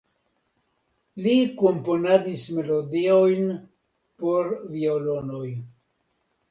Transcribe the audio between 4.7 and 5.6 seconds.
violonoj.